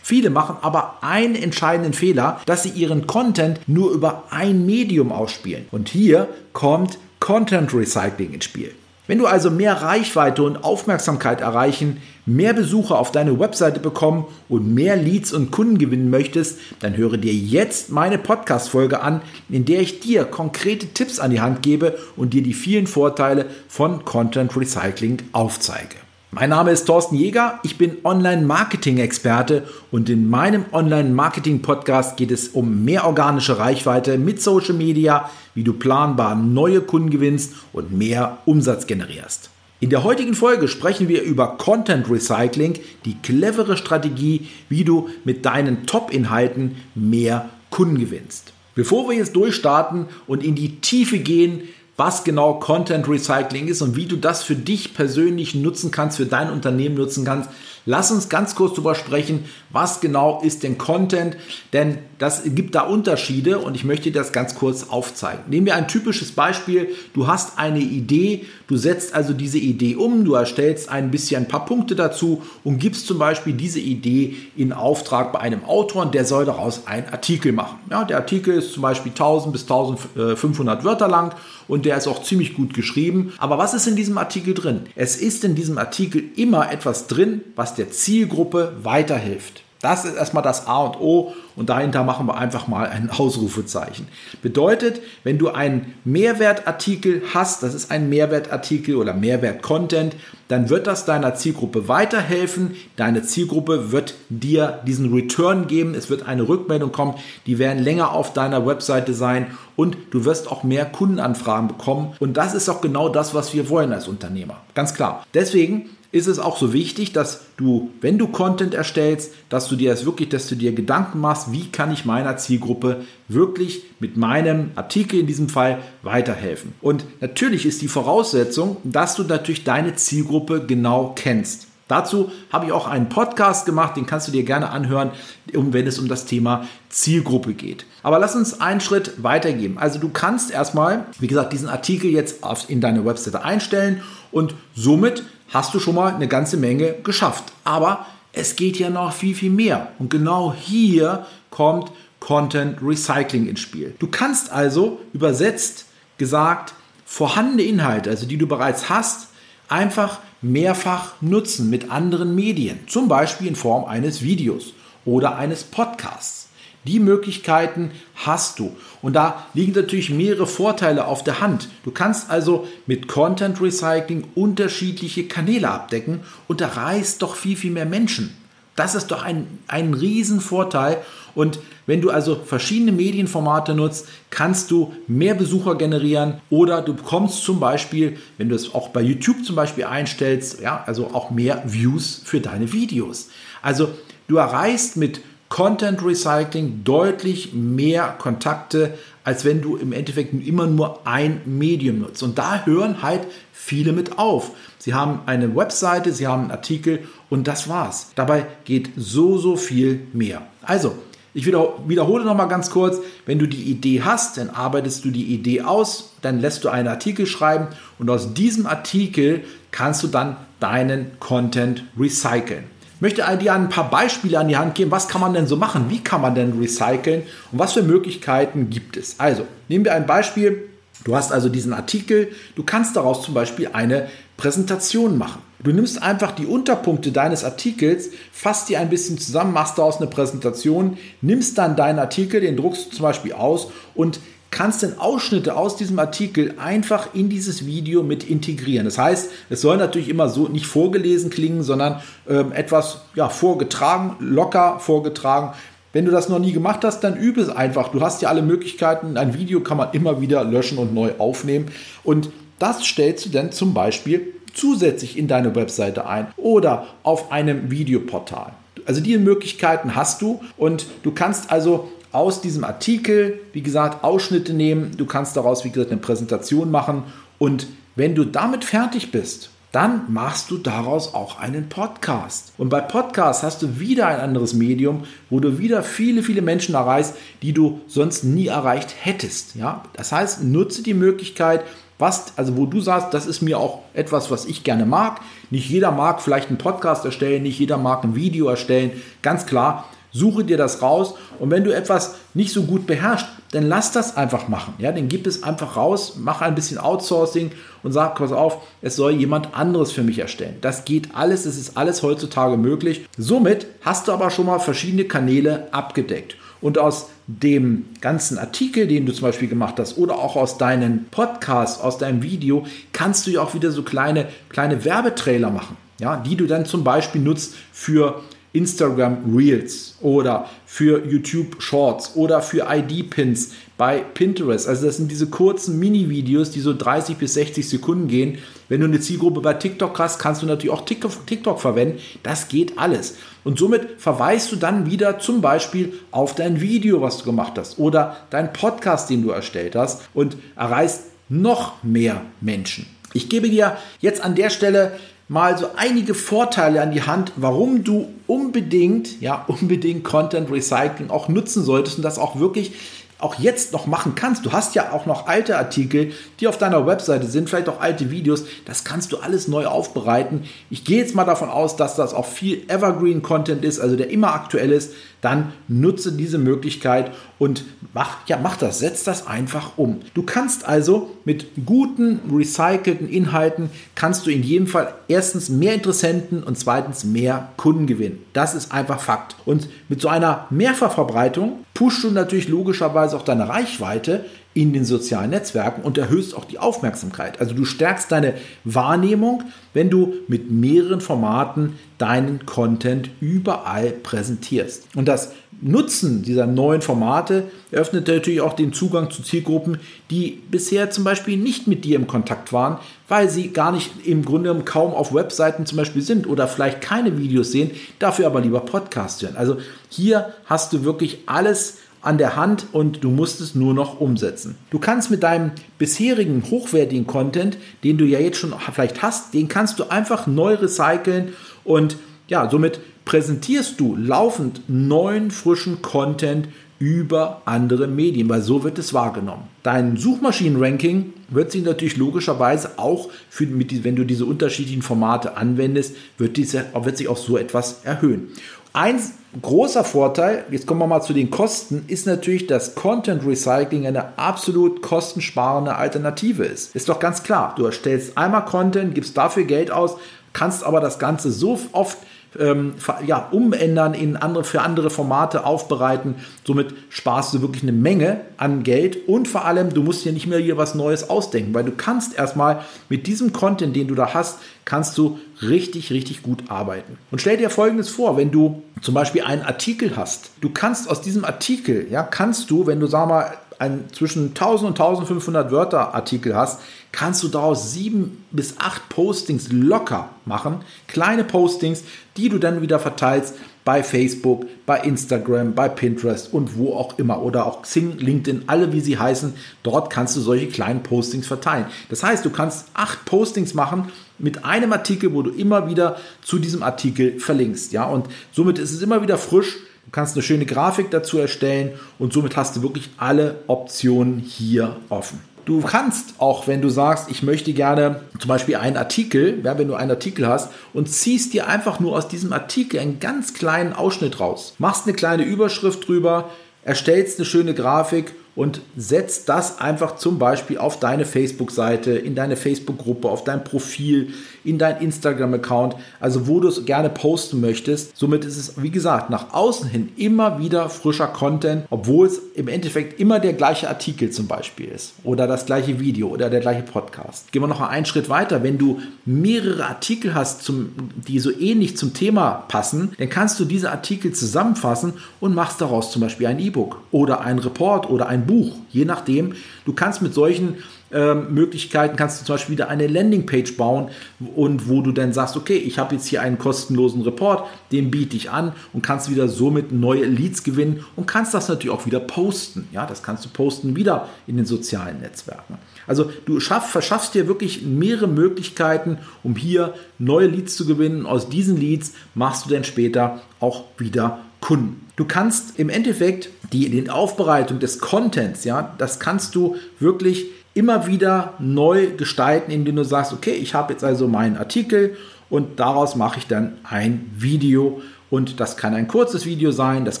Viele 0.08 0.30
machen 0.30 0.56
aber 0.62 0.94
einen 1.02 1.34
entscheidenden 1.34 1.92
Fehler, 1.92 2.40
dass 2.46 2.62
sie 2.62 2.70
ihren 2.70 3.06
Content 3.06 3.60
nur 3.66 3.90
über 3.90 4.22
ein 4.30 4.64
Medium 4.64 5.12
ausspielen. 5.12 5.66
Und 5.70 5.90
hier 5.90 6.28
kommt 6.54 6.96
Content 7.20 7.74
Recycling 7.74 8.32
ins 8.32 8.46
Spiel. 8.46 8.72
Wenn 9.06 9.18
du 9.18 9.26
also 9.26 9.50
mehr 9.50 9.82
Reichweite 9.82 10.44
und 10.44 10.64
Aufmerksamkeit 10.64 11.42
erreichen, 11.42 12.00
mehr 12.24 12.54
Besucher 12.54 12.98
auf 12.98 13.12
deine 13.12 13.38
Webseite 13.38 13.80
bekommen 13.80 14.24
und 14.48 14.72
mehr 14.72 14.96
Leads 14.96 15.34
und 15.34 15.50
Kunden 15.50 15.76
gewinnen 15.76 16.08
möchtest, 16.08 16.58
dann 16.80 16.96
höre 16.96 17.18
dir 17.18 17.34
jetzt 17.34 17.90
meine 17.90 18.16
Podcast-Folge 18.16 19.02
an, 19.02 19.20
in 19.50 19.66
der 19.66 19.82
ich 19.82 20.00
dir 20.00 20.24
konkrete 20.24 20.86
Tipps 20.86 21.18
an 21.18 21.32
die 21.32 21.42
Hand 21.42 21.60
gebe 21.60 21.98
und 22.16 22.32
dir 22.32 22.42
die 22.42 22.54
vielen 22.54 22.86
Vorteile 22.86 23.44
von 23.68 24.06
Content 24.06 24.56
Recycling 24.56 25.18
aufzeige. 25.32 26.07
Mein 26.30 26.50
Name 26.50 26.72
ist 26.72 26.84
Thorsten 26.84 27.16
Jäger, 27.16 27.58
ich 27.62 27.78
bin 27.78 27.96
Online-Marketing-Experte 28.04 29.66
und 29.90 30.10
in 30.10 30.28
meinem 30.28 30.66
Online-Marketing-Podcast 30.72 32.18
geht 32.18 32.30
es 32.30 32.48
um 32.48 32.84
mehr 32.84 33.06
organische 33.06 33.58
Reichweite 33.58 34.18
mit 34.18 34.42
Social 34.42 34.74
Media, 34.74 35.30
wie 35.54 35.64
du 35.64 35.72
planbar 35.72 36.34
neue 36.34 36.82
Kunden 36.82 37.08
gewinnst 37.08 37.54
und 37.72 37.96
mehr 37.96 38.36
Umsatz 38.44 38.86
generierst. 38.86 39.48
In 39.80 39.88
der 39.88 40.04
heutigen 40.04 40.34
Folge 40.34 40.68
sprechen 40.68 41.08
wir 41.08 41.22
über 41.22 41.56
Content 41.56 42.10
Recycling, 42.10 42.74
die 43.06 43.16
clevere 43.22 43.78
Strategie, 43.78 44.48
wie 44.68 44.84
du 44.84 45.08
mit 45.24 45.46
deinen 45.46 45.86
Top-Inhalten 45.86 46.76
mehr 46.94 47.48
Kunden 47.70 47.98
gewinnst. 47.98 48.52
Bevor 48.74 49.08
wir 49.08 49.16
jetzt 49.16 49.34
durchstarten 49.34 50.06
und 50.26 50.44
in 50.44 50.54
die 50.54 50.80
Tiefe 50.80 51.20
gehen, 51.20 51.62
was 51.98 52.22
genau 52.22 52.54
Content 52.54 53.08
Recycling 53.08 53.66
ist 53.66 53.82
und 53.82 53.96
wie 53.96 54.06
du 54.06 54.16
das 54.16 54.44
für 54.44 54.54
dich 54.54 54.94
persönlich 54.94 55.56
nutzen 55.56 55.90
kannst, 55.90 56.16
für 56.16 56.26
dein 56.26 56.48
Unternehmen 56.48 56.94
nutzen 56.94 57.24
kannst. 57.24 57.50
Lass 57.90 58.10
uns 58.10 58.28
ganz 58.28 58.54
kurz 58.54 58.74
darüber 58.74 58.94
sprechen, 58.94 59.46
was 59.70 60.02
genau 60.02 60.42
ist 60.42 60.62
denn 60.62 60.76
Content, 60.76 61.38
denn 61.72 61.96
das 62.18 62.42
gibt 62.44 62.74
da 62.74 62.82
Unterschiede 62.82 63.60
und 63.60 63.76
ich 63.76 63.84
möchte 63.84 64.10
das 64.10 64.32
ganz 64.32 64.54
kurz 64.54 64.90
aufzeigen. 64.90 65.44
Nehmen 65.48 65.64
wir 65.64 65.74
ein 65.74 65.88
typisches 65.88 66.32
Beispiel. 66.32 66.88
Du 67.14 67.28
hast 67.28 67.58
eine 67.58 67.78
Idee, 67.78 68.44
du 68.66 68.76
setzt 68.76 69.14
also 69.14 69.32
diese 69.32 69.56
Idee 69.56 69.96
um, 69.96 70.26
du 70.26 70.34
erstellst 70.34 70.90
ein 70.90 71.10
bisschen 71.10 71.44
ein 71.44 71.48
paar 71.48 71.64
Punkte 71.64 71.96
dazu 71.96 72.42
und 72.62 72.78
gibst 72.78 73.06
zum 73.06 73.18
Beispiel 73.18 73.54
diese 73.54 73.80
Idee 73.80 74.36
in 74.54 74.74
Auftrag 74.74 75.32
bei 75.32 75.40
einem 75.40 75.64
Autor 75.64 76.02
und 76.02 76.14
der 76.14 76.26
soll 76.26 76.44
daraus 76.44 76.86
einen 76.86 77.08
Artikel 77.08 77.52
machen. 77.52 77.78
Ja, 77.90 78.04
der 78.04 78.18
Artikel 78.18 78.58
ist 78.58 78.74
zum 78.74 78.82
Beispiel 78.82 79.12
1000 79.12 79.50
bis 79.50 79.62
1500 79.62 80.84
Wörter 80.84 81.08
lang 81.08 81.34
und 81.68 81.86
der 81.86 81.96
ist 81.96 82.06
auch 82.06 82.22
ziemlich 82.22 82.54
gut 82.54 82.74
geschrieben. 82.74 83.32
Aber 83.38 83.56
was 83.56 83.72
ist 83.72 83.86
in 83.86 83.96
diesem 83.96 84.18
Artikel 84.18 84.52
drin? 84.52 84.82
Es 84.94 85.16
ist 85.16 85.44
in 85.44 85.54
diesem 85.54 85.78
Artikel 85.78 86.22
immer 86.36 86.70
etwas 86.70 87.06
drin, 87.06 87.42
was 87.56 87.77
der 87.78 87.90
Zielgruppe 87.90 88.76
weiterhilft. 88.82 89.62
Das 89.80 90.04
ist 90.04 90.16
erstmal 90.16 90.42
das 90.42 90.66
A 90.66 90.78
und 90.78 91.00
O 91.00 91.34
und 91.54 91.68
dahinter 91.68 92.02
machen 92.02 92.26
wir 92.26 92.36
einfach 92.36 92.66
mal 92.66 92.88
ein 92.88 93.10
Ausrufezeichen. 93.16 94.08
Bedeutet, 94.42 95.00
wenn 95.22 95.38
du 95.38 95.50
einen 95.50 95.94
Mehrwertartikel 96.04 97.22
hast, 97.32 97.62
das 97.62 97.74
ist 97.74 97.90
ein 97.90 98.08
Mehrwertartikel 98.08 98.96
oder 98.96 99.14
Mehrwert-Content, 99.14 100.16
dann 100.48 100.70
wird 100.70 100.86
das 100.86 101.04
deiner 101.04 101.34
Zielgruppe 101.34 101.88
weiterhelfen. 101.88 102.74
Deine 102.96 103.22
Zielgruppe 103.22 103.92
wird 103.92 104.14
dir 104.30 104.80
diesen 104.86 105.12
Return 105.12 105.66
geben. 105.66 105.94
Es 105.94 106.08
wird 106.08 106.26
eine 106.26 106.48
Rückmeldung 106.48 106.90
kommen. 106.90 107.14
Die 107.46 107.58
werden 107.58 107.82
länger 107.82 108.12
auf 108.12 108.32
deiner 108.32 108.66
Webseite 108.66 109.12
sein 109.12 109.48
und 109.76 109.98
du 110.10 110.24
wirst 110.24 110.50
auch 110.50 110.62
mehr 110.64 110.86
Kundenanfragen 110.86 111.68
bekommen. 111.68 112.14
Und 112.18 112.38
das 112.38 112.54
ist 112.54 112.68
auch 112.70 112.80
genau 112.80 113.10
das, 113.10 113.34
was 113.34 113.52
wir 113.52 113.68
wollen 113.68 113.92
als 113.92 114.08
Unternehmer. 114.08 114.62
Ganz 114.74 114.94
klar. 114.94 115.26
Deswegen 115.34 115.90
ist 116.10 116.26
es 116.26 116.38
auch 116.38 116.56
so 116.56 116.72
wichtig, 116.72 117.12
dass 117.12 117.42
du, 117.56 117.90
wenn 118.00 118.18
du 118.18 118.28
Content 118.28 118.74
erstellst, 118.74 119.32
dass 119.50 119.68
du 119.68 119.76
dir 119.76 119.90
das 119.90 120.06
wirklich, 120.06 120.30
dass 120.30 120.48
du 120.48 120.54
dir 120.54 120.72
Gedanken 120.72 121.20
machst, 121.20 121.52
wie 121.52 121.68
kann 121.68 121.92
ich 121.92 122.04
meiner 122.04 122.36
Zielgruppe 122.38 123.04
wirklich 123.28 123.82
mit 124.00 124.16
meinem 124.16 124.70
Artikel 124.74 125.20
in 125.20 125.26
diesem 125.26 125.48
Fall 125.48 125.78
weiterhelfen. 126.02 126.72
Und 126.80 127.04
natürlich 127.20 127.66
ist 127.66 127.82
die 127.82 127.88
Voraussetzung, 127.88 128.78
dass 128.84 129.16
du 129.16 129.22
natürlich 129.22 129.64
deine 129.64 129.96
Zielgruppe 129.96 130.64
genau 130.66 131.12
kennst. 131.14 131.67
Dazu 131.88 132.30
habe 132.52 132.66
ich 132.66 132.72
auch 132.72 132.86
einen 132.86 133.08
Podcast 133.08 133.66
gemacht, 133.66 133.96
den 133.96 134.06
kannst 134.06 134.28
du 134.28 134.32
dir 134.32 134.44
gerne 134.44 134.70
anhören, 134.70 135.10
wenn 135.52 135.86
es 135.86 135.98
um 135.98 136.06
das 136.06 136.26
Thema 136.26 136.68
Zielgruppe 136.90 137.54
geht. 137.54 137.86
Aber 138.02 138.18
lass 138.18 138.36
uns 138.36 138.60
einen 138.60 138.80
Schritt 138.80 139.22
weitergehen. 139.22 139.78
Also 139.78 139.98
du 139.98 140.10
kannst 140.10 140.50
erstmal, 140.50 141.06
wie 141.18 141.26
gesagt, 141.26 141.52
diesen 141.52 141.68
Artikel 141.68 142.10
jetzt 142.10 142.44
in 142.68 142.80
deine 142.80 143.04
Webseite 143.04 143.42
einstellen 143.42 144.02
und 144.30 144.54
somit 144.74 145.24
hast 145.48 145.72
du 145.72 145.80
schon 145.80 145.94
mal 145.94 146.14
eine 146.14 146.28
ganze 146.28 146.58
Menge 146.58 146.94
geschafft. 147.02 147.44
Aber 147.64 148.06
es 148.32 148.56
geht 148.56 148.78
ja 148.78 148.90
noch 148.90 149.12
viel, 149.12 149.34
viel 149.34 149.50
mehr. 149.50 149.88
Und 149.98 150.10
genau 150.10 150.54
hier 150.54 151.26
kommt 151.50 151.90
Content 152.20 152.78
Recycling 152.82 153.48
ins 153.48 153.60
Spiel. 153.60 153.94
Du 153.98 154.08
kannst 154.08 154.52
also 154.52 155.00
übersetzt 155.12 155.86
gesagt 156.18 156.74
vorhandene 157.06 157.62
Inhalte, 157.62 158.10
also 158.10 158.26
die 158.26 158.36
du 158.36 158.46
bereits 158.46 158.90
hast, 158.90 159.28
einfach 159.68 160.18
mehrfach 160.40 161.20
nutzen 161.20 161.68
mit 161.70 161.90
anderen 161.90 162.34
Medien, 162.34 162.80
zum 162.86 163.08
Beispiel 163.08 163.48
in 163.48 163.56
Form 163.56 163.84
eines 163.84 164.22
Videos 164.22 164.72
oder 165.04 165.36
eines 165.36 165.64
Podcasts. 165.64 166.48
Die 166.84 167.00
Möglichkeiten 167.00 167.90
hast 168.14 168.58
du. 168.58 168.74
Und 169.02 169.14
da 169.14 169.46
liegen 169.52 169.72
natürlich 169.72 170.10
mehrere 170.10 170.46
Vorteile 170.46 171.06
auf 171.06 171.22
der 171.22 171.40
Hand. 171.40 171.68
Du 171.84 171.90
kannst 171.90 172.30
also 172.30 172.66
mit 172.86 173.08
Content 173.08 173.60
Recycling 173.60 174.24
unterschiedliche 174.34 175.28
Kanäle 175.28 175.68
abdecken 175.68 176.20
und 176.46 176.60
erreichst 176.60 177.20
doch 177.20 177.34
viel, 177.34 177.56
viel 177.56 177.72
mehr 177.72 177.84
Menschen. 177.84 178.37
Das 178.78 178.94
ist 178.94 179.08
doch 179.08 179.24
ein, 179.24 179.58
ein 179.66 179.92
Riesenvorteil. 179.92 180.98
Und 181.34 181.58
wenn 181.86 182.00
du 182.00 182.10
also 182.10 182.36
verschiedene 182.36 182.92
Medienformate 182.92 183.74
nutzt, 183.74 184.06
kannst 184.30 184.70
du 184.70 184.94
mehr 185.08 185.34
Besucher 185.34 185.74
generieren 185.74 186.40
oder 186.48 186.80
du 186.80 186.94
bekommst 186.94 187.42
zum 187.42 187.58
Beispiel, 187.58 188.18
wenn 188.36 188.48
du 188.48 188.54
es 188.54 188.74
auch 188.74 188.90
bei 188.90 189.00
YouTube 189.00 189.44
zum 189.44 189.56
Beispiel 189.56 189.84
einstellst, 189.84 190.60
ja, 190.60 190.84
also 190.86 191.08
auch 191.12 191.30
mehr 191.30 191.62
Views 191.66 192.22
für 192.24 192.40
deine 192.40 192.72
Videos. 192.72 193.30
Also 193.62 193.88
du 194.28 194.36
erreichst 194.36 194.96
mit 194.96 195.22
Content 195.48 196.04
Recycling 196.04 196.82
deutlich 196.84 197.52
mehr 197.54 198.14
Kontakte, 198.18 198.94
als 199.24 199.44
wenn 199.44 199.62
du 199.62 199.76
im 199.76 199.92
Endeffekt 199.92 200.34
immer 200.46 200.66
nur 200.66 201.06
ein 201.06 201.40
Medium 201.46 202.00
nutzt. 202.00 202.22
Und 202.22 202.38
da 202.38 202.66
hören 202.66 203.02
halt 203.02 203.22
viele 203.52 203.92
mit 203.92 204.18
auf. 204.18 204.52
Sie 204.78 204.94
haben 204.94 205.20
eine 205.26 205.56
Webseite, 205.56 206.12
sie 206.12 206.26
haben 206.26 206.42
einen 206.42 206.50
Artikel 206.50 207.00
und 207.30 207.48
das 207.48 207.68
war's. 207.68 208.10
Dabei 208.14 208.46
geht 208.64 208.90
so, 208.96 209.38
so 209.38 209.56
viel 209.56 210.00
mehr. 210.12 210.42
Also, 210.62 210.94
ich 211.34 211.46
wiederhole 211.46 212.24
noch 212.24 212.34
mal 212.34 212.46
ganz 212.46 212.70
kurz, 212.70 212.98
wenn 213.26 213.38
du 213.38 213.46
die 213.46 213.62
Idee 213.62 214.02
hast, 214.02 214.38
dann 214.38 214.50
arbeitest 214.50 215.04
du 215.04 215.10
die 215.10 215.26
Idee 215.26 215.62
aus, 215.62 216.14
dann 216.22 216.40
lässt 216.40 216.64
du 216.64 216.68
einen 216.68 216.88
Artikel 216.88 217.26
schreiben 217.26 217.68
und 217.98 218.10
aus 218.10 218.34
diesem 218.34 218.66
Artikel 218.66 219.44
kannst 219.70 220.02
du 220.02 220.08
dann 220.08 220.36
deinen 220.58 221.18
Content 221.20 221.84
recyceln 221.98 222.64
möchte 223.00 223.22
dir 223.38 223.52
ein 223.52 223.68
paar 223.68 223.90
Beispiele 223.90 224.38
an 224.38 224.48
die 224.48 224.56
Hand 224.56 224.74
geben. 224.74 224.90
Was 224.90 225.08
kann 225.08 225.20
man 225.20 225.34
denn 225.34 225.46
so 225.46 225.56
machen? 225.56 225.86
Wie 225.88 226.00
kann 226.00 226.20
man 226.20 226.34
denn 226.34 226.58
recyceln? 226.58 227.22
Und 227.52 227.58
was 227.58 227.72
für 227.72 227.82
Möglichkeiten 227.82 228.70
gibt 228.70 228.96
es? 228.96 229.18
Also, 229.18 229.46
nehmen 229.68 229.84
wir 229.84 229.94
ein 229.94 230.06
Beispiel. 230.06 230.68
Du 231.04 231.14
hast 231.16 231.32
also 231.32 231.48
diesen 231.48 231.72
Artikel. 231.72 232.32
Du 232.56 232.62
kannst 232.64 232.96
daraus 232.96 233.22
zum 233.22 233.34
Beispiel 233.34 233.70
eine 233.72 234.08
Präsentation 234.36 235.18
machen. 235.18 235.42
Du 235.60 235.72
nimmst 235.72 236.00
einfach 236.00 236.32
die 236.32 236.46
Unterpunkte 236.46 237.10
deines 237.10 237.42
Artikels, 237.42 238.10
fasst 238.30 238.68
die 238.68 238.76
ein 238.76 238.88
bisschen 238.88 239.18
zusammen, 239.18 239.52
machst 239.52 239.76
daraus 239.76 239.96
eine 239.96 240.06
Präsentation, 240.06 240.96
nimmst 241.20 241.58
dann 241.58 241.74
deinen 241.74 241.98
Artikel, 241.98 242.40
den 242.40 242.56
druckst 242.56 242.86
du 242.86 242.96
zum 242.96 243.02
Beispiel 243.02 243.32
aus 243.32 243.68
und 243.96 244.20
kannst 244.50 244.82
dann 244.82 244.98
Ausschnitte 244.98 245.56
aus 245.56 245.76
diesem 245.76 245.98
Artikel 245.98 246.54
einfach 246.58 247.14
in 247.14 247.28
dieses 247.28 247.66
Video 247.66 248.02
mit 248.02 248.28
integrieren. 248.28 248.86
Das 248.86 248.98
heißt, 248.98 249.30
es 249.50 249.60
soll 249.60 249.76
natürlich 249.76 250.08
immer 250.08 250.28
so 250.28 250.48
nicht 250.48 250.66
vorgelesen 250.66 251.30
klingen, 251.30 251.62
sondern 251.62 252.00
ähm, 252.28 252.52
etwas 252.52 253.02
ja, 253.14 253.28
vorgetragen, 253.28 254.16
locker 254.20 254.78
vorgetragen. 254.80 255.54
Wenn 255.92 256.04
du 256.04 256.10
das 256.10 256.28
noch 256.28 256.38
nie 256.38 256.52
gemacht 256.52 256.84
hast, 256.84 257.00
dann 257.00 257.16
übe 257.16 257.40
es 257.40 257.48
einfach. 257.48 257.88
Du 257.88 258.00
hast 258.00 258.22
ja 258.22 258.28
alle 258.28 258.42
Möglichkeiten. 258.42 259.16
Ein 259.16 259.34
Video 259.34 259.60
kann 259.60 259.76
man 259.76 259.88
immer 259.92 260.20
wieder 260.20 260.44
löschen 260.44 260.78
und 260.78 260.94
neu 260.94 261.12
aufnehmen. 261.18 261.66
Und 262.04 262.30
das 262.58 262.84
stellst 262.84 263.26
du 263.26 263.30
dann 263.30 263.52
zum 263.52 263.74
Beispiel 263.74 264.34
zusätzlich 264.54 265.16
in 265.16 265.28
deine 265.28 265.54
Webseite 265.54 266.06
ein 266.06 266.28
oder 266.36 266.88
auf 267.02 267.30
einem 267.32 267.70
Videoportal. 267.70 268.52
Also 268.86 269.00
diese 269.00 269.18
Möglichkeiten 269.18 269.94
hast 269.94 270.22
du 270.22 270.40
und 270.56 270.86
du 271.02 271.12
kannst 271.12 271.50
also 271.52 271.90
aus 272.12 272.40
diesem 272.40 272.64
Artikel, 272.64 273.40
wie 273.52 273.62
gesagt, 273.62 274.04
Ausschnitte 274.04 274.54
nehmen. 274.54 274.96
Du 274.96 275.06
kannst 275.06 275.36
daraus, 275.36 275.64
wie 275.64 275.70
gesagt, 275.70 275.90
eine 275.90 276.00
Präsentation 276.00 276.70
machen. 276.70 277.04
Und 277.38 277.66
wenn 277.96 278.14
du 278.14 278.24
damit 278.24 278.64
fertig 278.64 279.10
bist, 279.10 279.50
dann 279.72 280.02
machst 280.08 280.50
du 280.50 280.56
daraus 280.56 281.14
auch 281.14 281.38
einen 281.38 281.68
Podcast. 281.68 282.52
Und 282.56 282.70
bei 282.70 282.80
Podcast 282.80 283.42
hast 283.42 283.60
du 283.60 283.78
wieder 283.78 284.06
ein 284.06 284.20
anderes 284.20 284.54
Medium, 284.54 285.04
wo 285.28 285.40
du 285.40 285.58
wieder 285.58 285.82
viele, 285.82 286.22
viele 286.22 286.40
Menschen 286.40 286.74
erreichst, 286.74 287.14
die 287.42 287.52
du 287.52 287.80
sonst 287.86 288.24
nie 288.24 288.46
erreicht 288.46 288.94
hättest. 289.00 289.56
Ja? 289.56 289.82
Das 289.92 290.10
heißt, 290.10 290.42
nutze 290.42 290.82
die 290.82 290.94
Möglichkeit, 290.94 291.64
was, 291.98 292.32
also 292.36 292.56
wo 292.56 292.64
du 292.64 292.80
sagst, 292.80 293.12
das 293.12 293.26
ist 293.26 293.42
mir 293.42 293.58
auch 293.58 293.80
etwas, 293.92 294.30
was 294.30 294.46
ich 294.46 294.64
gerne 294.64 294.86
mag. 294.86 295.20
Nicht 295.50 295.68
jeder 295.68 295.90
mag 295.90 296.22
vielleicht 296.22 296.48
einen 296.48 296.58
Podcast 296.58 297.04
erstellen, 297.04 297.42
nicht 297.42 297.58
jeder 297.58 297.76
mag 297.76 298.04
ein 298.04 298.14
Video 298.14 298.48
erstellen. 298.48 298.92
Ganz 299.20 299.44
klar, 299.44 299.84
Suche 300.12 300.44
dir 300.44 300.56
das 300.56 300.82
raus 300.82 301.14
und 301.38 301.50
wenn 301.50 301.64
du 301.64 301.74
etwas 301.74 302.14
nicht 302.34 302.52
so 302.52 302.62
gut 302.62 302.86
beherrschst, 302.86 303.28
dann 303.52 303.68
lass 303.68 303.92
das 303.92 304.16
einfach 304.16 304.48
machen. 304.48 304.74
Ja, 304.78 304.92
dann 304.92 305.08
gib 305.08 305.26
es 305.26 305.42
einfach 305.42 305.76
raus, 305.76 306.14
mach 306.18 306.40
ein 306.42 306.54
bisschen 306.54 306.78
Outsourcing 306.78 307.50
und 307.82 307.92
sag, 307.92 308.16
pass 308.16 308.32
auf, 308.32 308.58
es 308.82 308.96
soll 308.96 309.12
jemand 309.12 309.54
anderes 309.54 309.92
für 309.92 310.02
mich 310.02 310.18
erstellen. 310.18 310.56
Das 310.60 310.84
geht 310.84 311.14
alles, 311.14 311.46
es 311.46 311.56
ist 311.56 311.76
alles 311.76 312.02
heutzutage 312.02 312.56
möglich. 312.56 313.06
Somit 313.16 313.66
hast 313.82 314.08
du 314.08 314.12
aber 314.12 314.30
schon 314.30 314.46
mal 314.46 314.58
verschiedene 314.58 315.04
Kanäle 315.04 315.68
abgedeckt. 315.72 316.36
Und 316.60 316.76
aus 316.76 317.10
dem 317.28 317.86
ganzen 318.00 318.36
Artikel, 318.36 318.88
den 318.88 319.06
du 319.06 319.12
zum 319.12 319.22
Beispiel 319.22 319.48
gemacht 319.48 319.76
hast, 319.78 319.96
oder 319.96 320.16
auch 320.16 320.34
aus 320.34 320.58
deinen 320.58 321.06
Podcasts, 321.10 321.80
aus 321.80 321.98
deinem 321.98 322.22
Video, 322.22 322.66
kannst 322.92 323.26
du 323.26 323.30
ja 323.30 323.42
auch 323.42 323.54
wieder 323.54 323.70
so 323.70 323.84
kleine, 323.84 324.26
kleine 324.48 324.84
Werbetrailer 324.84 325.50
machen, 325.50 325.76
ja, 326.00 326.16
die 326.16 326.34
du 326.34 326.46
dann 326.46 326.66
zum 326.66 326.82
Beispiel 326.82 327.20
nutzt 327.20 327.54
für 327.72 328.22
Instagram 328.58 329.18
Reels 329.34 329.94
oder 330.00 330.46
für 330.66 331.06
YouTube 331.06 331.62
Shorts 331.62 332.16
oder 332.16 332.42
für 332.42 332.66
ID-Pins 332.68 333.52
bei 333.76 334.00
Pinterest. 334.00 334.66
Also 334.68 334.86
das 334.86 334.96
sind 334.96 335.10
diese 335.10 335.28
kurzen 335.28 335.78
Mini-Videos, 335.78 336.50
die 336.50 336.60
so 336.60 336.76
30 336.76 337.16
bis 337.16 337.34
60 337.34 337.68
Sekunden 337.68 338.08
gehen. 338.08 338.38
Wenn 338.68 338.80
du 338.80 338.86
eine 338.86 338.98
Zielgruppe 338.98 339.40
bei 339.40 339.54
TikTok 339.54 339.96
hast, 340.00 340.18
kannst 340.18 340.42
du 340.42 340.46
natürlich 340.46 340.72
auch 340.72 340.84
TikTok 340.84 341.60
verwenden. 341.60 342.00
Das 342.24 342.48
geht 342.48 342.78
alles. 342.78 343.16
Und 343.44 343.58
somit 343.58 343.88
verweist 343.98 344.50
du 344.50 344.56
dann 344.56 344.90
wieder 344.90 345.20
zum 345.20 345.40
Beispiel 345.40 345.92
auf 346.10 346.34
dein 346.34 346.60
Video, 346.60 347.00
was 347.00 347.18
du 347.18 347.24
gemacht 347.24 347.52
hast 347.56 347.78
oder 347.78 348.16
dein 348.30 348.52
Podcast, 348.52 349.08
den 349.08 349.22
du 349.22 349.30
erstellt 349.30 349.76
hast 349.76 350.02
und 350.12 350.36
erreichst 350.56 351.04
noch 351.28 351.82
mehr 351.84 352.22
Menschen. 352.40 352.86
Ich 353.14 353.28
gebe 353.28 353.48
dir 353.48 353.76
jetzt 354.00 354.22
an 354.22 354.34
der 354.34 354.50
Stelle 354.50 354.98
mal 355.28 355.58
so 355.58 355.66
einige 355.76 356.14
Vorteile 356.14 356.82
an 356.82 356.90
die 356.90 357.02
Hand, 357.02 357.32
warum 357.36 357.84
du 357.84 358.08
unbedingt, 358.26 359.20
ja, 359.20 359.44
unbedingt 359.46 360.04
Content 360.04 360.50
Recycling 360.50 361.10
auch 361.10 361.28
nutzen 361.28 361.62
solltest 361.62 361.98
und 361.98 362.02
das 362.02 362.18
auch 362.18 362.38
wirklich 362.40 362.72
auch 363.18 363.36
jetzt 363.36 363.72
noch 363.72 363.86
machen 363.86 364.14
kannst. 364.14 364.46
Du 364.46 364.52
hast 364.52 364.74
ja 364.74 364.92
auch 364.92 365.06
noch 365.06 365.26
alte 365.26 365.58
Artikel, 365.58 366.12
die 366.40 366.46
auf 366.48 366.58
deiner 366.58 366.86
Webseite 366.86 367.26
sind, 367.26 367.48
vielleicht 367.48 367.68
auch 367.68 367.80
alte 367.80 368.10
Videos. 368.10 368.44
Das 368.64 368.84
kannst 368.84 369.12
du 369.12 369.18
alles 369.18 369.48
neu 369.48 369.66
aufbereiten. 369.66 370.44
Ich 370.70 370.84
gehe 370.84 370.98
jetzt 370.98 371.14
mal 371.14 371.24
davon 371.24 371.50
aus, 371.50 371.76
dass 371.76 371.96
das 371.96 372.14
auch 372.14 372.26
viel 372.26 372.62
Evergreen 372.68 373.22
Content 373.22 373.64
ist, 373.64 373.80
also 373.80 373.96
der 373.96 374.10
immer 374.10 374.34
aktuell 374.34 374.72
ist 374.72 374.92
dann 375.20 375.52
nutze 375.66 376.12
diese 376.12 376.38
Möglichkeit 376.38 377.10
und 377.38 377.64
mach, 377.92 378.18
ja, 378.26 378.38
mach 378.40 378.56
das, 378.56 378.78
setz 378.78 379.04
das 379.04 379.26
einfach 379.26 379.72
um. 379.76 380.00
Du 380.14 380.22
kannst 380.22 380.64
also 380.66 381.10
mit 381.24 381.46
guten, 381.66 382.20
recycelten 382.32 383.08
Inhalten, 383.08 383.70
kannst 383.94 384.26
du 384.26 384.30
in 384.30 384.42
jedem 384.42 384.66
Fall 384.66 384.94
erstens 385.08 385.48
mehr 385.48 385.74
Interessenten 385.74 386.42
und 386.42 386.58
zweitens 386.58 387.04
mehr 387.04 387.48
Kunden 387.56 387.86
gewinnen. 387.86 388.24
Das 388.38 388.54
ist 388.54 388.70
einfach 388.70 389.00
Fakt. 389.00 389.34
Und 389.46 389.68
mit 389.88 390.00
so 390.00 390.06
einer 390.06 390.46
Mehrfachverbreitung 390.50 391.64
pushst 391.74 392.04
du 392.04 392.12
natürlich 392.12 392.46
logischerweise 392.46 393.16
auch 393.16 393.24
deine 393.24 393.48
Reichweite 393.48 394.26
in 394.54 394.72
den 394.72 394.84
sozialen 394.84 395.30
Netzwerken 395.30 395.82
und 395.82 395.98
erhöhst 395.98 396.36
auch 396.36 396.44
die 396.44 396.60
Aufmerksamkeit. 396.60 397.40
Also 397.40 397.52
du 397.52 397.64
stärkst 397.64 398.12
deine 398.12 398.34
Wahrnehmung, 398.62 399.42
wenn 399.74 399.90
du 399.90 400.14
mit 400.28 400.52
mehreren 400.52 401.00
Formaten 401.00 401.80
deinen 401.98 402.46
Content 402.46 403.10
überall 403.20 403.90
präsentierst. 403.90 404.86
Und 404.94 405.08
das 405.08 405.32
Nutzen 405.60 406.22
dieser 406.22 406.46
neuen 406.46 406.82
Formate 406.82 407.44
eröffnet 407.72 408.06
natürlich 408.06 408.40
auch 408.40 408.52
den 408.52 408.72
Zugang 408.72 409.10
zu 409.10 409.22
Zielgruppen, 409.22 409.78
die 410.10 410.40
bisher 410.50 410.90
zum 410.90 411.02
Beispiel 411.02 411.36
nicht 411.36 411.66
mit 411.66 411.84
dir 411.84 411.96
im 411.96 412.06
Kontakt 412.06 412.52
waren, 412.52 412.78
weil 413.08 413.28
sie 413.28 413.48
gar 413.48 413.72
nicht 413.72 414.06
im 414.06 414.24
Grunde 414.24 414.54
kaum 414.64 414.94
auf 414.94 415.12
Webseiten 415.12 415.66
zum 415.66 415.78
Beispiel 415.78 416.02
sind 416.02 416.28
oder 416.28 416.46
vielleicht 416.46 416.80
keine 416.80 417.18
Videos 417.18 417.50
sehen, 417.50 417.72
dafür 417.98 418.26
aber 418.26 418.40
lieber 418.40 418.60
Podcasts 418.60 419.20
hören. 419.20 419.36
Also 419.36 419.56
hier 419.88 420.32
hast 420.44 420.72
du 420.72 420.84
wirklich 420.84 421.20
alles 421.26 421.78
an 422.02 422.18
der 422.18 422.36
Hand 422.36 422.66
und 422.72 423.02
du 423.02 423.10
musst 423.10 423.40
es 423.40 423.56
nur 423.56 423.74
noch 423.74 424.00
umsetzen. 424.00 424.54
Du 424.70 424.78
kannst 424.78 425.10
mit 425.10 425.24
deinem 425.24 425.50
bisherigen 425.78 426.44
hochwertigen 426.48 427.06
Content, 427.06 427.58
den 427.82 427.98
du 427.98 428.04
ja 428.04 428.20
jetzt 428.20 428.38
schon 428.38 428.54
vielleicht 428.72 429.02
hast, 429.02 429.34
den 429.34 429.48
kannst 429.48 429.80
du 429.80 429.90
einfach 429.90 430.28
neu 430.28 430.54
recyceln 430.54 431.32
und 431.64 431.96
ja, 432.28 432.48
somit 432.48 432.78
präsentierst 433.08 433.80
du 433.80 433.96
laufend 433.96 434.60
neuen 434.68 435.30
frischen 435.30 435.80
Content 435.80 436.46
über 436.78 437.40
andere 437.46 437.88
Medien, 437.88 438.28
weil 438.28 438.42
so 438.42 438.64
wird 438.64 438.78
es 438.78 438.92
wahrgenommen. 438.92 439.44
Dein 439.62 439.96
Suchmaschinenranking 439.96 441.14
wird 441.30 441.50
sich 441.50 441.64
natürlich 441.64 441.96
logischerweise 441.96 442.72
auch, 442.76 443.08
für, 443.30 443.46
mit, 443.46 443.82
wenn 443.82 443.96
du 443.96 444.04
diese 444.04 444.26
unterschiedlichen 444.26 444.82
Formate 444.82 445.38
anwendest, 445.38 445.96
wird, 446.18 446.36
diese, 446.36 446.66
wird 446.74 446.98
sich 446.98 447.08
auch 447.08 447.16
so 447.16 447.38
etwas 447.38 447.80
erhöhen. 447.82 448.28
Ein 448.74 449.00
großer 449.40 449.84
Vorteil, 449.84 450.44
jetzt 450.50 450.66
kommen 450.66 450.80
wir 450.80 450.86
mal 450.86 451.00
zu 451.00 451.14
den 451.14 451.30
Kosten, 451.30 451.86
ist 451.86 452.06
natürlich, 452.06 452.46
dass 452.46 452.74
Content 452.74 453.24
Recycling 453.26 453.86
eine 453.86 454.18
absolut 454.18 454.82
kostensparende 454.82 455.76
Alternative 455.76 456.44
ist. 456.44 456.76
Ist 456.76 456.90
doch 456.90 457.00
ganz 457.00 457.22
klar. 457.22 457.54
Du 457.56 457.64
erstellst 457.64 458.18
einmal 458.18 458.44
Content, 458.44 458.94
gibst 458.94 459.16
dafür 459.16 459.44
Geld 459.44 459.70
aus, 459.70 459.96
kannst 460.34 460.62
aber 460.62 460.80
das 460.80 460.98
Ganze 460.98 461.32
so 461.32 461.58
oft 461.72 461.96
ähm, 462.38 462.74
ja, 463.06 463.28
umändern, 463.30 463.94
in 463.94 464.16
andere, 464.16 464.44
für 464.44 464.62
andere 464.62 464.90
Formate 464.90 465.44
aufbereiten. 465.44 466.16
Somit 466.44 466.74
sparst 466.88 467.34
du 467.34 467.40
wirklich 467.40 467.62
eine 467.62 467.72
Menge 467.72 468.20
an 468.36 468.62
Geld 468.62 469.08
und 469.08 469.28
vor 469.28 469.44
allem, 469.44 469.72
du 469.72 469.82
musst 469.82 470.04
dir 470.04 470.12
nicht 470.12 470.26
mehr 470.26 470.38
hier 470.38 470.56
was 470.56 470.74
Neues 470.74 471.08
ausdenken, 471.08 471.54
weil 471.54 471.64
du 471.64 471.72
kannst 471.72 472.16
erstmal 472.18 472.64
mit 472.88 473.06
diesem 473.06 473.32
Content, 473.32 473.74
den 473.74 473.88
du 473.88 473.94
da 473.94 474.14
hast, 474.14 474.38
kannst 474.64 474.98
du 474.98 475.18
richtig, 475.40 475.90
richtig 475.90 476.22
gut 476.22 476.44
arbeiten. 476.48 476.98
Und 477.10 477.20
stell 477.20 477.36
dir 477.36 477.50
Folgendes 477.50 477.88
vor, 477.88 478.16
wenn 478.16 478.30
du 478.30 478.62
zum 478.82 478.94
Beispiel 478.94 479.22
einen 479.22 479.42
Artikel 479.42 479.96
hast, 479.96 480.30
du 480.40 480.50
kannst 480.50 480.90
aus 480.90 481.00
diesem 481.00 481.24
Artikel, 481.24 481.86
ja, 481.90 482.02
kannst 482.02 482.50
du, 482.50 482.66
wenn 482.66 482.80
du, 482.80 482.86
sag 482.86 483.08
mal, 483.08 483.32
ein 483.58 483.84
zwischen 483.92 484.28
1000 484.28 484.70
und 484.70 484.80
1500 484.80 485.50
Wörter 485.50 485.94
Artikel 485.94 486.34
hast, 486.36 486.60
kannst 486.92 487.22
du 487.22 487.28
daraus 487.28 487.72
sieben 487.72 488.24
bis 488.30 488.54
acht 488.58 488.88
Postings 488.88 489.50
locker 489.50 490.10
machen. 490.24 490.60
Kleine 490.86 491.24
Postings, 491.24 491.82
die 492.16 492.28
du 492.28 492.38
dann 492.38 492.62
wieder 492.62 492.78
verteilst 492.78 493.34
bei 493.64 493.82
Facebook, 493.82 494.46
bei 494.64 494.80
Instagram, 494.80 495.54
bei 495.54 495.68
Pinterest 495.68 496.32
und 496.32 496.56
wo 496.56 496.72
auch 496.72 496.98
immer 496.98 497.22
oder 497.22 497.44
auch 497.44 497.62
Xing, 497.62 497.98
LinkedIn, 497.98 498.44
alle 498.46 498.72
wie 498.72 498.80
sie 498.80 498.98
heißen. 498.98 499.34
Dort 499.62 499.90
kannst 499.90 500.16
du 500.16 500.20
solche 500.20 500.46
kleinen 500.46 500.82
Postings 500.82 501.26
verteilen. 501.26 501.66
Das 501.90 502.02
heißt, 502.02 502.24
du 502.24 502.30
kannst 502.30 502.68
acht 502.72 503.04
Postings 503.04 503.52
machen 503.52 503.90
mit 504.18 504.44
einem 504.44 504.72
Artikel, 504.72 505.12
wo 505.12 505.22
du 505.22 505.30
immer 505.30 505.68
wieder 505.68 505.96
zu 506.22 506.38
diesem 506.38 506.62
Artikel 506.62 507.20
verlinkst. 507.20 507.72
Ja, 507.72 507.84
und 507.84 508.06
somit 508.32 508.58
ist 508.58 508.72
es 508.72 508.80
immer 508.80 509.02
wieder 509.02 509.18
frisch. 509.18 509.58
Du 509.88 509.92
kannst 509.92 510.16
eine 510.16 510.22
schöne 510.22 510.44
Grafik 510.44 510.90
dazu 510.90 511.16
erstellen 511.16 511.70
und 511.98 512.12
somit 512.12 512.36
hast 512.36 512.54
du 512.54 512.60
wirklich 512.60 512.90
alle 512.98 513.36
Optionen 513.46 514.18
hier 514.18 514.76
offen. 514.90 515.22
Du 515.46 515.62
kannst 515.62 516.16
auch, 516.18 516.46
wenn 516.46 516.60
du 516.60 516.68
sagst, 516.68 517.10
ich 517.10 517.22
möchte 517.22 517.54
gerne 517.54 518.02
zum 518.18 518.28
Beispiel 518.28 518.56
einen 518.56 518.76
Artikel, 518.76 519.40
ja, 519.42 519.58
wenn 519.58 519.66
du 519.66 519.74
einen 519.74 519.90
Artikel 519.90 520.28
hast 520.28 520.50
und 520.74 520.90
ziehst 520.90 521.32
dir 521.32 521.48
einfach 521.48 521.80
nur 521.80 521.96
aus 521.96 522.06
diesem 522.06 522.34
Artikel 522.34 522.80
einen 522.80 523.00
ganz 523.00 523.32
kleinen 523.32 523.72
Ausschnitt 523.72 524.20
raus, 524.20 524.52
machst 524.58 524.86
eine 524.86 524.94
kleine 524.94 525.22
Überschrift 525.22 525.88
drüber, 525.88 526.28
erstellst 526.64 527.18
eine 527.18 527.24
schöne 527.24 527.54
Grafik 527.54 528.12
und 528.38 528.60
setzt 528.76 529.28
das 529.28 529.60
einfach 529.60 529.96
zum 529.96 530.20
Beispiel 530.20 530.58
auf 530.58 530.78
deine 530.78 531.04
Facebook-Seite, 531.04 531.90
in 531.90 532.14
deine 532.14 532.36
Facebook-Gruppe, 532.36 533.08
auf 533.08 533.24
dein 533.24 533.42
Profil, 533.42 534.14
in 534.44 534.58
dein 534.58 534.80
Instagram-Account, 534.80 535.74
also 535.98 536.28
wo 536.28 536.38
du 536.38 536.46
es 536.46 536.64
gerne 536.64 536.88
posten 536.88 537.40
möchtest. 537.40 537.96
Somit 537.96 538.24
ist 538.24 538.36
es, 538.36 538.62
wie 538.62 538.70
gesagt, 538.70 539.10
nach 539.10 539.34
außen 539.34 539.68
hin 539.68 539.88
immer 539.96 540.38
wieder 540.38 540.68
frischer 540.68 541.08
Content, 541.08 541.64
obwohl 541.68 542.06
es 542.06 542.20
im 542.36 542.46
Endeffekt 542.46 543.00
immer 543.00 543.18
der 543.18 543.32
gleiche 543.32 543.68
Artikel 543.68 544.10
zum 544.10 544.28
Beispiel 544.28 544.66
ist 544.66 544.94
oder 545.02 545.26
das 545.26 545.44
gleiche 545.44 545.80
Video 545.80 546.06
oder 546.06 546.30
der 546.30 546.38
gleiche 546.38 546.62
Podcast. 546.62 547.32
Gehen 547.32 547.42
wir 547.42 547.48
noch 547.48 547.60
einen 547.60 547.86
Schritt 547.86 548.08
weiter. 548.08 548.44
Wenn 548.44 548.56
du 548.56 548.78
mehrere 549.04 549.66
Artikel 549.66 550.14
hast, 550.14 550.44
zum, 550.44 550.70
die 550.94 551.18
so 551.18 551.36
ähnlich 551.36 551.76
zum 551.76 551.92
Thema 551.92 552.44
passen, 552.46 552.92
dann 552.98 553.08
kannst 553.08 553.40
du 553.40 553.44
diese 553.44 553.72
Artikel 553.72 554.12
zusammenfassen 554.12 554.92
und 555.18 555.34
machst 555.34 555.60
daraus 555.60 555.90
zum 555.90 556.02
Beispiel 556.02 556.28
ein 556.28 556.38
E-Book 556.38 556.82
oder 556.92 557.22
ein 557.22 557.40
Report 557.40 557.90
oder 557.90 558.06
ein 558.06 558.27
Buch, 558.28 558.54
je 558.70 558.84
nachdem. 558.84 559.32
Du 559.64 559.72
kannst 559.72 560.00
mit 560.02 560.14
solchen 560.14 560.58
ähm, 560.90 561.34
Möglichkeiten 561.34 561.96
kannst 561.96 562.20
du 562.20 562.24
zum 562.24 562.34
Beispiel 562.34 562.54
wieder 562.54 562.68
eine 562.68 562.86
Landingpage 562.86 563.56
bauen 563.56 563.88
und 564.34 564.68
wo 564.68 564.80
du 564.80 564.92
dann 564.92 565.12
sagst, 565.12 565.36
okay, 565.36 565.56
ich 565.56 565.78
habe 565.78 565.96
jetzt 565.96 566.06
hier 566.06 566.22
einen 566.22 566.38
kostenlosen 566.38 567.02
Report, 567.02 567.46
den 567.72 567.90
biete 567.90 568.16
ich 568.16 568.30
an 568.30 568.52
und 568.72 568.82
kannst 568.82 569.10
wieder 569.10 569.28
somit 569.28 569.70
neue 569.70 570.04
Leads 570.04 570.44
gewinnen 570.44 570.84
und 570.96 571.06
kannst 571.06 571.34
das 571.34 571.48
natürlich 571.48 571.74
auch 571.74 571.84
wieder 571.84 572.00
posten. 572.00 572.68
Ja, 572.72 572.86
das 572.86 573.02
kannst 573.02 573.24
du 573.24 573.28
posten 573.28 573.76
wieder 573.76 574.08
in 574.26 574.36
den 574.36 574.46
sozialen 574.46 575.00
Netzwerken. 575.00 575.58
Also 575.86 576.10
du 576.24 576.40
schaff, 576.40 576.70
verschaffst 576.70 577.14
dir 577.14 577.28
wirklich 577.28 577.62
mehrere 577.62 578.06
Möglichkeiten, 578.06 578.98
um 579.22 579.36
hier 579.36 579.74
neue 579.98 580.26
Leads 580.26 580.56
zu 580.56 580.66
gewinnen. 580.66 581.04
Aus 581.04 581.28
diesen 581.28 581.58
Leads 581.58 581.92
machst 582.14 582.46
du 582.46 582.50
dann 582.50 582.64
später 582.64 583.20
auch 583.40 583.64
wieder 583.76 584.20
Kunden. 584.40 584.86
Du 584.96 585.04
kannst 585.04 585.58
im 585.58 585.68
Endeffekt 585.68 586.30
die, 586.52 586.68
die 586.70 586.90
Aufbereitung 586.90 587.58
des 587.58 587.78
Contents, 587.78 588.44
ja, 588.44 588.74
das 588.78 588.98
kannst 588.98 589.34
du 589.34 589.56
wirklich 589.78 590.26
immer 590.54 590.86
wieder 590.86 591.34
neu 591.38 591.88
gestalten, 591.96 592.50
indem 592.50 592.76
du 592.76 592.84
sagst, 592.84 593.12
okay, 593.12 593.32
ich 593.32 593.54
habe 593.54 593.72
jetzt 593.72 593.84
also 593.84 594.08
meinen 594.08 594.36
Artikel 594.36 594.96
und 595.30 595.60
daraus 595.60 595.94
mache 595.94 596.18
ich 596.18 596.26
dann 596.26 596.54
ein 596.64 597.10
Video. 597.16 597.80
Und 598.10 598.40
das 598.40 598.56
kann 598.56 598.74
ein 598.74 598.88
kurzes 598.88 599.26
Video 599.26 599.50
sein, 599.50 599.84
das 599.84 600.00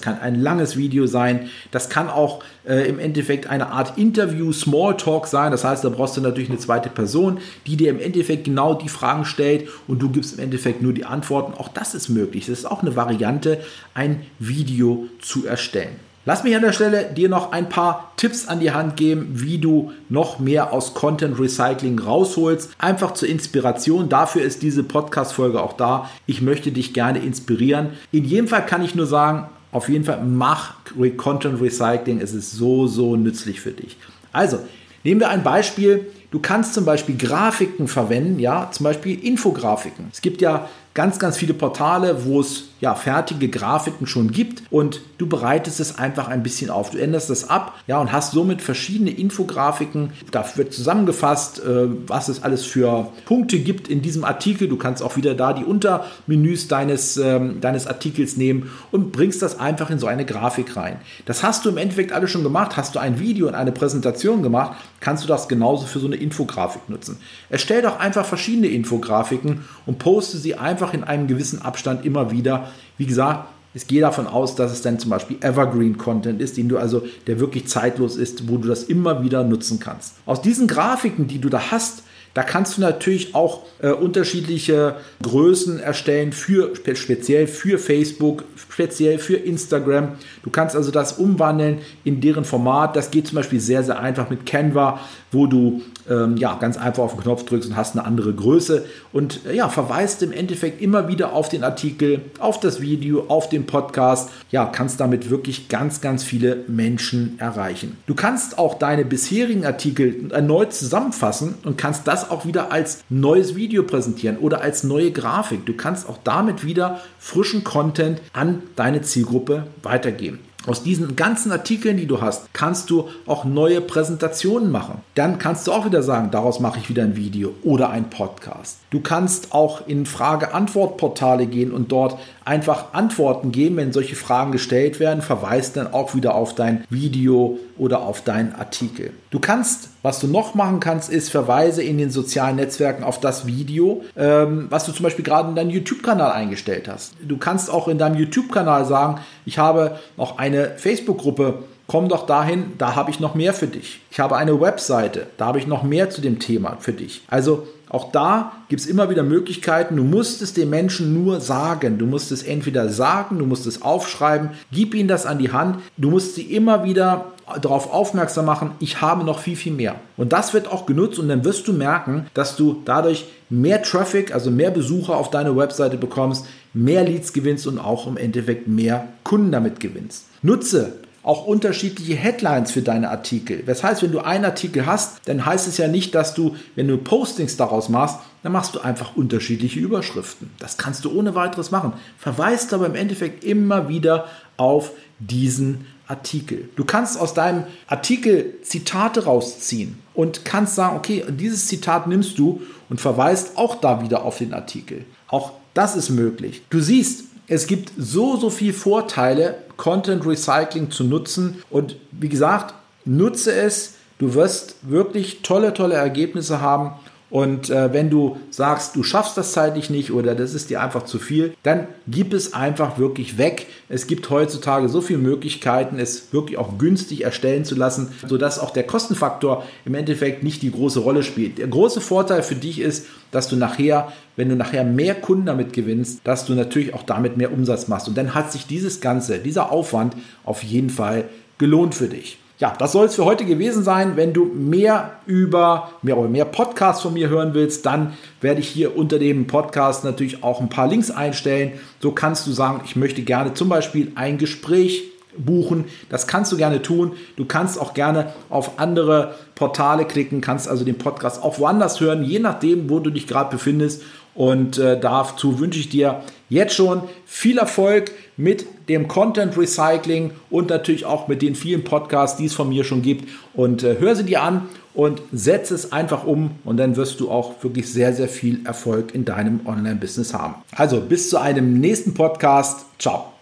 kann 0.00 0.18
ein 0.20 0.40
langes 0.40 0.76
Video 0.76 1.06
sein, 1.06 1.50
das 1.70 1.90
kann 1.90 2.08
auch 2.08 2.42
äh, 2.66 2.88
im 2.88 2.98
Endeffekt 2.98 3.48
eine 3.48 3.68
Art 3.68 3.98
Interview, 3.98 4.52
Smalltalk 4.52 5.26
sein. 5.26 5.52
Das 5.52 5.64
heißt, 5.64 5.84
da 5.84 5.90
brauchst 5.90 6.16
du 6.16 6.20
natürlich 6.20 6.48
eine 6.48 6.58
zweite 6.58 6.88
Person, 6.88 7.38
die 7.66 7.76
dir 7.76 7.90
im 7.90 8.00
Endeffekt 8.00 8.44
genau 8.44 8.74
die 8.74 8.88
Fragen 8.88 9.24
stellt 9.24 9.68
und 9.86 10.00
du 10.00 10.08
gibst 10.08 10.34
im 10.34 10.40
Endeffekt 10.40 10.80
nur 10.80 10.94
die 10.94 11.04
Antworten. 11.04 11.52
Auch 11.54 11.68
das 11.68 11.94
ist 11.94 12.08
möglich. 12.08 12.46
Das 12.46 12.60
ist 12.60 12.64
auch 12.64 12.82
eine 12.82 12.96
Variante, 12.96 13.60
ein 13.94 14.22
Video 14.38 15.06
zu 15.20 15.46
erstellen. 15.46 16.07
Lass 16.28 16.44
mich 16.44 16.54
an 16.54 16.60
der 16.60 16.74
Stelle 16.74 17.04
dir 17.04 17.30
noch 17.30 17.52
ein 17.52 17.70
paar 17.70 18.12
Tipps 18.18 18.48
an 18.48 18.60
die 18.60 18.72
Hand 18.72 18.98
geben, 18.98 19.30
wie 19.32 19.56
du 19.56 19.92
noch 20.10 20.38
mehr 20.38 20.74
aus 20.74 20.92
Content 20.92 21.40
Recycling 21.40 21.98
rausholst. 21.98 22.72
Einfach 22.76 23.14
zur 23.14 23.30
Inspiration. 23.30 24.10
Dafür 24.10 24.42
ist 24.42 24.60
diese 24.60 24.82
Podcast-Folge 24.82 25.62
auch 25.62 25.72
da. 25.72 26.10
Ich 26.26 26.42
möchte 26.42 26.70
dich 26.70 26.92
gerne 26.92 27.20
inspirieren. 27.20 27.94
In 28.12 28.26
jedem 28.26 28.46
Fall 28.46 28.66
kann 28.66 28.84
ich 28.84 28.94
nur 28.94 29.06
sagen, 29.06 29.48
auf 29.72 29.88
jeden 29.88 30.04
Fall 30.04 30.22
mach 30.22 30.74
Content 31.16 31.62
Recycling. 31.62 32.20
Es 32.20 32.34
ist 32.34 32.52
so, 32.52 32.86
so 32.86 33.16
nützlich 33.16 33.62
für 33.62 33.72
dich. 33.72 33.96
Also, 34.30 34.58
nehmen 35.04 35.22
wir 35.22 35.30
ein 35.30 35.42
Beispiel. 35.42 36.08
Du 36.30 36.40
kannst 36.40 36.74
zum 36.74 36.84
Beispiel 36.84 37.16
Grafiken 37.16 37.88
verwenden, 37.88 38.38
ja, 38.38 38.70
zum 38.70 38.84
Beispiel 38.84 39.18
Infografiken. 39.24 40.08
Es 40.12 40.20
gibt 40.20 40.42
ja 40.42 40.68
ganz, 40.98 41.20
ganz 41.20 41.36
viele 41.36 41.54
Portale, 41.54 42.24
wo 42.24 42.40
es 42.40 42.64
ja, 42.80 42.94
fertige 42.94 43.48
Grafiken 43.48 44.06
schon 44.06 44.30
gibt 44.30 44.62
und 44.70 45.00
du 45.18 45.28
bereitest 45.28 45.80
es 45.80 45.98
einfach 45.98 46.28
ein 46.28 46.42
bisschen 46.42 46.70
auf. 46.70 46.90
Du 46.90 46.98
änderst 46.98 47.30
das 47.30 47.48
ab 47.48 47.74
ja, 47.86 47.98
und 47.98 48.12
hast 48.12 48.32
somit 48.32 48.62
verschiedene 48.62 49.10
Infografiken. 49.10 50.12
Da 50.30 50.44
wird 50.54 50.72
zusammengefasst, 50.72 51.60
äh, 51.60 51.86
was 52.06 52.28
es 52.28 52.42
alles 52.42 52.64
für 52.64 53.10
Punkte 53.26 53.58
gibt 53.58 53.88
in 53.88 54.02
diesem 54.02 54.24
Artikel. 54.24 54.68
Du 54.68 54.76
kannst 54.76 55.02
auch 55.02 55.16
wieder 55.16 55.34
da 55.34 55.52
die 55.52 55.64
Untermenüs 55.64 56.68
deines, 56.68 57.16
ähm, 57.16 57.60
deines 57.60 57.86
Artikels 57.86 58.36
nehmen 58.36 58.70
und 58.92 59.12
bringst 59.12 59.42
das 59.42 59.58
einfach 59.58 59.90
in 59.90 59.98
so 59.98 60.06
eine 60.06 60.24
Grafik 60.24 60.76
rein. 60.76 60.96
Das 61.26 61.42
hast 61.42 61.64
du 61.64 61.70
im 61.70 61.78
Endeffekt 61.78 62.12
alles 62.12 62.30
schon 62.30 62.44
gemacht. 62.44 62.76
Hast 62.76 62.94
du 62.94 63.00
ein 63.00 63.18
Video 63.18 63.48
und 63.48 63.54
eine 63.54 63.72
Präsentation 63.72 64.42
gemacht, 64.42 64.76
kannst 65.00 65.24
du 65.24 65.28
das 65.28 65.48
genauso 65.48 65.86
für 65.86 65.98
so 65.98 66.06
eine 66.06 66.16
Infografik 66.16 66.88
nutzen. 66.88 67.18
Erstell 67.50 67.82
doch 67.82 67.98
einfach 67.98 68.24
verschiedene 68.24 68.68
Infografiken 68.68 69.64
und 69.86 69.98
poste 69.98 70.38
sie 70.38 70.54
einfach 70.54 70.87
in 70.94 71.04
einem 71.04 71.26
gewissen 71.26 71.62
Abstand 71.62 72.04
immer 72.04 72.30
wieder 72.30 72.68
wie 72.98 73.06
gesagt, 73.06 73.48
ich 73.74 73.86
gehe 73.86 74.00
davon 74.00 74.26
aus, 74.26 74.56
dass 74.56 74.72
es 74.72 74.82
dann 74.82 74.98
zum 74.98 75.10
Beispiel 75.10 75.36
Evergreen 75.40 75.96
Content 75.96 76.42
ist, 76.42 76.56
den 76.56 76.68
du 76.68 76.78
also, 76.78 77.04
der 77.26 77.38
wirklich 77.38 77.68
zeitlos 77.68 78.16
ist, 78.16 78.48
wo 78.48 78.56
du 78.56 78.68
das 78.68 78.82
immer 78.82 79.22
wieder 79.22 79.44
nutzen 79.44 79.78
kannst. 79.78 80.14
Aus 80.26 80.42
diesen 80.42 80.66
Grafiken, 80.66 81.28
die 81.28 81.38
du 81.38 81.48
da 81.48 81.70
hast, 81.70 82.02
da 82.34 82.42
kannst 82.42 82.76
du 82.76 82.80
natürlich 82.82 83.34
auch 83.34 83.62
äh, 83.80 83.90
unterschiedliche 83.90 84.96
Größen 85.22 85.80
erstellen, 85.80 86.32
für, 86.32 86.72
speziell 86.94 87.46
für 87.46 87.78
Facebook, 87.78 88.44
speziell 88.56 89.18
für 89.18 89.36
Instagram. 89.36 90.12
Du 90.42 90.50
kannst 90.50 90.76
also 90.76 90.90
das 90.90 91.14
umwandeln 91.14 91.78
in 92.04 92.20
deren 92.20 92.44
Format. 92.44 92.96
Das 92.96 93.10
geht 93.10 93.26
zum 93.26 93.36
Beispiel 93.36 93.60
sehr, 93.60 93.82
sehr 93.82 93.98
einfach 93.98 94.30
mit 94.30 94.46
Canva, 94.46 95.00
wo 95.32 95.46
du 95.46 95.82
ähm, 96.10 96.36
ja, 96.36 96.54
ganz 96.54 96.76
einfach 96.76 97.04
auf 97.04 97.14
den 97.14 97.22
Knopf 97.22 97.44
drückst 97.44 97.70
und 97.70 97.76
hast 97.76 97.96
eine 97.96 98.04
andere 98.04 98.32
Größe 98.32 98.84
und 99.12 99.46
äh, 99.46 99.54
ja, 99.54 99.68
verweist 99.68 100.22
im 100.22 100.32
Endeffekt 100.32 100.80
immer 100.80 101.08
wieder 101.08 101.32
auf 101.32 101.48
den 101.48 101.64
Artikel, 101.64 102.22
auf 102.38 102.60
das 102.60 102.80
Video, 102.80 103.26
auf 103.28 103.48
den 103.48 103.66
Podcast. 103.66 104.30
Ja, 104.50 104.66
kannst 104.66 105.00
damit 105.00 105.30
wirklich 105.30 105.68
ganz, 105.68 106.00
ganz 106.00 106.24
viele 106.24 106.64
Menschen 106.68 107.38
erreichen. 107.38 107.96
Du 108.06 108.14
kannst 108.14 108.58
auch 108.58 108.74
deine 108.74 109.04
bisherigen 109.04 109.64
Artikel 109.64 110.30
erneut 110.30 110.72
zusammenfassen 110.72 111.54
und 111.64 111.78
kannst 111.78 112.06
das 112.06 112.30
auch 112.30 112.46
wieder 112.46 112.72
als 112.72 113.04
neues 113.08 113.54
Video 113.54 113.82
präsentieren 113.82 114.38
oder 114.38 114.60
als 114.60 114.84
neue 114.84 115.10
Grafik. 115.10 115.66
Du 115.66 115.74
kannst 115.74 116.08
auch 116.08 116.18
damit 116.24 116.64
wieder 116.64 117.00
frischen 117.18 117.64
Content 117.64 118.20
an 118.32 118.62
deine 118.76 119.02
Zielgruppe 119.02 119.66
weitergeben. 119.82 120.47
Aus 120.66 120.82
diesen 120.82 121.16
ganzen 121.16 121.52
Artikeln, 121.52 121.96
die 121.96 122.06
du 122.06 122.20
hast, 122.20 122.52
kannst 122.52 122.90
du 122.90 123.08
auch 123.26 123.44
neue 123.44 123.80
Präsentationen 123.80 124.70
machen. 124.70 125.00
Dann 125.14 125.38
kannst 125.38 125.66
du 125.66 125.72
auch 125.72 125.86
wieder 125.86 126.02
sagen, 126.02 126.30
daraus 126.30 126.60
mache 126.60 126.78
ich 126.78 126.88
wieder 126.88 127.04
ein 127.04 127.16
Video 127.16 127.54
oder 127.62 127.90
ein 127.90 128.10
Podcast. 128.10 128.78
Du 128.90 129.00
kannst 129.00 129.54
auch 129.54 129.86
in 129.86 130.04
Frage-Antwort-Portale 130.04 131.46
gehen 131.46 131.72
und 131.72 131.92
dort 131.92 132.18
einfach 132.44 132.92
Antworten 132.92 133.52
geben, 133.52 133.76
wenn 133.76 133.92
solche 133.92 134.16
Fragen 134.16 134.52
gestellt 134.52 135.00
werden, 135.00 135.22
verweist 135.22 135.76
dann 135.76 135.92
auch 135.92 136.14
wieder 136.14 136.34
auf 136.34 136.54
dein 136.54 136.84
Video 136.90 137.58
oder 137.78 138.02
auf 138.02 138.22
deinen 138.22 138.54
Artikel. 138.54 139.12
Du 139.30 139.38
kannst, 139.38 139.90
was 140.02 140.20
du 140.20 140.26
noch 140.26 140.54
machen 140.54 140.80
kannst, 140.80 141.10
ist 141.10 141.30
Verweise 141.30 141.82
in 141.82 141.98
den 141.98 142.10
sozialen 142.10 142.56
Netzwerken 142.56 143.04
auf 143.04 143.20
das 143.20 143.46
Video, 143.46 144.04
ähm, 144.16 144.66
was 144.70 144.84
du 144.84 144.92
zum 144.92 145.04
Beispiel 145.04 145.24
gerade 145.24 145.48
in 145.48 145.56
deinem 145.56 145.70
YouTube-Kanal 145.70 146.32
eingestellt 146.32 146.88
hast. 146.88 147.14
Du 147.20 147.36
kannst 147.36 147.70
auch 147.70 147.88
in 147.88 147.98
deinem 147.98 148.16
YouTube-Kanal 148.16 148.84
sagen, 148.84 149.20
ich 149.44 149.58
habe 149.58 149.98
noch 150.16 150.38
eine 150.38 150.72
Facebook-Gruppe 150.76 151.64
komm 151.88 152.08
doch 152.08 152.26
dahin, 152.26 152.74
da 152.78 152.94
habe 152.94 153.10
ich 153.10 153.18
noch 153.18 153.34
mehr 153.34 153.54
für 153.54 153.66
dich. 153.66 154.00
Ich 154.10 154.20
habe 154.20 154.36
eine 154.36 154.60
Webseite, 154.60 155.26
da 155.38 155.46
habe 155.46 155.58
ich 155.58 155.66
noch 155.66 155.82
mehr 155.82 156.10
zu 156.10 156.20
dem 156.20 156.38
Thema 156.38 156.76
für 156.78 156.92
dich. 156.92 157.22
Also 157.28 157.66
auch 157.90 158.12
da 158.12 158.52
gibt 158.68 158.80
es 158.80 158.86
immer 158.86 159.10
wieder 159.10 159.22
Möglichkeiten. 159.22 159.96
Du 159.96 160.04
musst 160.04 160.42
es 160.42 160.52
den 160.52 160.70
Menschen 160.70 161.22
nur 161.22 161.40
sagen. 161.40 161.98
Du 161.98 162.06
musst 162.06 162.32
es 162.32 162.42
entweder 162.42 162.88
sagen, 162.88 163.38
du 163.38 163.46
musst 163.46 163.66
es 163.66 163.82
aufschreiben, 163.82 164.50
gib 164.72 164.94
ihnen 164.94 165.08
das 165.08 165.26
an 165.26 165.38
die 165.38 165.52
Hand. 165.52 165.78
Du 165.96 166.10
musst 166.10 166.34
sie 166.34 166.42
immer 166.42 166.84
wieder 166.84 167.32
darauf 167.62 167.92
aufmerksam 167.92 168.44
machen, 168.44 168.72
ich 168.78 169.00
habe 169.00 169.24
noch 169.24 169.38
viel, 169.38 169.56
viel 169.56 169.72
mehr. 169.72 169.96
Und 170.16 170.32
das 170.32 170.52
wird 170.52 170.70
auch 170.70 170.86
genutzt 170.86 171.18
und 171.18 171.28
dann 171.28 171.44
wirst 171.44 171.66
du 171.66 171.72
merken, 171.72 172.26
dass 172.34 172.56
du 172.56 172.82
dadurch 172.84 173.26
mehr 173.48 173.82
Traffic, 173.82 174.34
also 174.34 174.50
mehr 174.50 174.70
Besucher 174.70 175.16
auf 175.16 175.30
deine 175.30 175.56
Webseite 175.56 175.96
bekommst, 175.96 176.46
mehr 176.74 177.04
Leads 177.04 177.32
gewinnst 177.32 177.66
und 177.66 177.78
auch 177.78 178.06
im 178.06 178.16
Endeffekt 178.16 178.68
mehr 178.68 179.08
Kunden 179.24 179.50
damit 179.50 179.80
gewinnst. 179.80 180.26
Nutze 180.42 180.92
auch 181.28 181.44
unterschiedliche 181.44 182.14
Headlines 182.14 182.70
für 182.70 182.80
deine 182.80 183.10
Artikel. 183.10 183.62
Das 183.66 183.84
heißt, 183.84 184.02
wenn 184.02 184.12
du 184.12 184.20
einen 184.20 184.46
Artikel 184.46 184.86
hast, 184.86 185.20
dann 185.26 185.44
heißt 185.44 185.68
es 185.68 185.76
ja 185.76 185.86
nicht, 185.86 186.14
dass 186.14 186.32
du, 186.32 186.56
wenn 186.74 186.88
du 186.88 186.96
Postings 186.96 187.58
daraus 187.58 187.90
machst, 187.90 188.20
dann 188.42 188.52
machst 188.52 188.74
du 188.74 188.80
einfach 188.80 189.14
unterschiedliche 189.14 189.78
Überschriften. 189.78 190.50
Das 190.58 190.78
kannst 190.78 191.04
du 191.04 191.12
ohne 191.14 191.34
weiteres 191.34 191.70
machen. 191.70 191.92
Verweist 192.16 192.72
aber 192.72 192.86
im 192.86 192.94
Endeffekt 192.94 193.44
immer 193.44 193.90
wieder 193.90 194.24
auf 194.56 194.92
diesen 195.18 195.84
Artikel. 196.06 196.70
Du 196.76 196.86
kannst 196.86 197.20
aus 197.20 197.34
deinem 197.34 197.64
Artikel 197.88 198.54
Zitate 198.62 199.24
rausziehen 199.24 199.98
und 200.14 200.46
kannst 200.46 200.76
sagen, 200.76 200.96
okay, 200.96 201.26
dieses 201.28 201.66
Zitat 201.66 202.06
nimmst 202.06 202.38
du 202.38 202.62
und 202.88 203.02
verweist 203.02 203.58
auch 203.58 203.74
da 203.74 204.00
wieder 204.00 204.24
auf 204.24 204.38
den 204.38 204.54
Artikel. 204.54 205.04
Auch 205.26 205.52
das 205.74 205.94
ist 205.94 206.08
möglich. 206.08 206.62
Du 206.70 206.80
siehst, 206.80 207.27
es 207.48 207.66
gibt 207.66 207.92
so, 207.96 208.36
so 208.36 208.50
viele 208.50 208.74
Vorteile, 208.74 209.56
Content 209.78 210.26
Recycling 210.26 210.90
zu 210.90 211.04
nutzen. 211.04 211.62
Und 211.70 211.96
wie 212.12 212.28
gesagt, 212.28 212.74
nutze 213.04 213.52
es. 213.52 213.94
Du 214.18 214.34
wirst 214.34 214.76
wirklich 214.82 215.42
tolle, 215.42 215.72
tolle 215.72 215.94
Ergebnisse 215.94 216.60
haben. 216.60 216.92
Und 217.30 217.68
äh, 217.68 217.92
wenn 217.92 218.08
du 218.08 218.38
sagst, 218.50 218.96
du 218.96 219.02
schaffst 219.02 219.36
das 219.36 219.52
zeitlich 219.52 219.90
nicht 219.90 220.12
oder 220.12 220.34
das 220.34 220.54
ist 220.54 220.70
dir 220.70 220.80
einfach 220.80 221.04
zu 221.04 221.18
viel, 221.18 221.54
dann 221.62 221.86
gib 222.06 222.32
es 222.32 222.54
einfach 222.54 222.98
wirklich 222.98 223.36
weg. 223.36 223.66
Es 223.90 224.06
gibt 224.06 224.30
heutzutage 224.30 224.88
so 224.88 225.02
viele 225.02 225.18
Möglichkeiten, 225.18 225.98
es 225.98 226.32
wirklich 226.32 226.56
auch 226.56 226.78
günstig 226.78 227.24
erstellen 227.24 227.64
zu 227.66 227.74
lassen, 227.74 228.08
sodass 228.26 228.58
auch 228.58 228.70
der 228.70 228.84
Kostenfaktor 228.84 229.64
im 229.84 229.94
Endeffekt 229.94 230.42
nicht 230.42 230.62
die 230.62 230.72
große 230.72 231.00
Rolle 231.00 231.22
spielt. 231.22 231.58
Der 231.58 231.66
große 231.66 232.00
Vorteil 232.00 232.42
für 232.42 232.54
dich 232.54 232.80
ist, 232.80 233.06
dass 233.30 233.48
du 233.48 233.56
nachher, 233.56 234.10
wenn 234.36 234.48
du 234.48 234.56
nachher 234.56 234.84
mehr 234.84 235.14
Kunden 235.14 235.46
damit 235.46 235.74
gewinnst, 235.74 236.20
dass 236.24 236.46
du 236.46 236.54
natürlich 236.54 236.94
auch 236.94 237.02
damit 237.02 237.36
mehr 237.36 237.52
Umsatz 237.52 237.88
machst. 237.88 238.08
Und 238.08 238.16
dann 238.16 238.34
hat 238.34 238.52
sich 238.52 238.66
dieses 238.66 239.02
Ganze, 239.02 239.38
dieser 239.38 239.70
Aufwand 239.70 240.16
auf 240.44 240.62
jeden 240.62 240.90
Fall 240.90 241.24
gelohnt 241.58 241.94
für 241.94 242.08
dich. 242.08 242.38
Ja, 242.58 242.74
das 242.76 242.90
soll 242.90 243.06
es 243.06 243.14
für 243.14 243.24
heute 243.24 243.44
gewesen 243.44 243.84
sein. 243.84 244.16
Wenn 244.16 244.32
du 244.32 244.44
mehr 244.44 245.12
über 245.26 245.92
mehr 246.02 246.18
oder 246.18 246.28
mehr 246.28 246.44
Podcasts 246.44 247.02
von 247.02 247.12
mir 247.14 247.28
hören 247.28 247.54
willst, 247.54 247.86
dann 247.86 248.14
werde 248.40 248.60
ich 248.60 248.68
hier 248.68 248.96
unter 248.96 249.20
dem 249.20 249.46
Podcast 249.46 250.02
natürlich 250.02 250.42
auch 250.42 250.60
ein 250.60 250.68
paar 250.68 250.88
Links 250.88 251.12
einstellen. 251.12 251.72
So 252.00 252.10
kannst 252.10 252.48
du 252.48 252.50
sagen, 252.50 252.80
ich 252.84 252.96
möchte 252.96 253.22
gerne 253.22 253.54
zum 253.54 253.68
Beispiel 253.68 254.10
ein 254.16 254.38
Gespräch 254.38 255.04
buchen. 255.36 255.84
Das 256.08 256.26
kannst 256.26 256.50
du 256.50 256.56
gerne 256.56 256.82
tun. 256.82 257.12
Du 257.36 257.44
kannst 257.44 257.80
auch 257.80 257.94
gerne 257.94 258.32
auf 258.48 258.80
andere 258.80 259.36
Portale 259.54 260.04
klicken, 260.04 260.40
kannst 260.40 260.68
also 260.68 260.84
den 260.84 260.98
Podcast 260.98 261.44
auch 261.44 261.60
woanders 261.60 262.00
hören, 262.00 262.24
je 262.24 262.40
nachdem, 262.40 262.90
wo 262.90 262.98
du 262.98 263.10
dich 263.10 263.28
gerade 263.28 263.50
befindest. 263.50 264.02
Und 264.38 264.78
äh, 264.78 265.00
dazu 265.00 265.58
wünsche 265.58 265.80
ich 265.80 265.88
dir 265.88 266.22
jetzt 266.48 266.72
schon 266.72 267.02
viel 267.26 267.58
Erfolg 267.58 268.12
mit 268.36 268.66
dem 268.88 269.08
Content 269.08 269.58
Recycling 269.58 270.30
und 270.48 270.70
natürlich 270.70 271.06
auch 271.06 271.26
mit 271.26 271.42
den 271.42 271.56
vielen 271.56 271.82
Podcasts, 271.82 272.36
die 272.36 272.44
es 272.44 272.54
von 272.54 272.68
mir 272.68 272.84
schon 272.84 273.02
gibt. 273.02 273.28
Und 273.52 273.82
äh, 273.82 273.96
hör 273.98 274.14
sie 274.14 274.22
dir 274.22 274.42
an 274.42 274.68
und 274.94 275.22
setze 275.32 275.74
es 275.74 275.90
einfach 275.90 276.24
um 276.24 276.52
und 276.64 276.76
dann 276.76 276.94
wirst 276.94 277.18
du 277.18 277.32
auch 277.32 277.64
wirklich 277.64 277.92
sehr, 277.92 278.12
sehr 278.14 278.28
viel 278.28 278.64
Erfolg 278.64 279.12
in 279.12 279.24
deinem 279.24 279.66
Online-Business 279.66 280.32
haben. 280.32 280.54
Also 280.70 281.00
bis 281.00 281.30
zu 281.30 281.38
einem 281.38 281.80
nächsten 281.80 282.14
Podcast. 282.14 282.86
Ciao. 283.00 283.37